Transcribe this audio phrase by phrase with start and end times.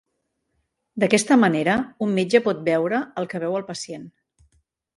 [1.03, 1.75] D'aquesta manera,
[2.07, 4.09] un metge pot "veure" el que veu el pacient.